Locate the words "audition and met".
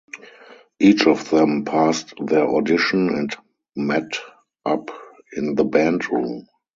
2.47-4.19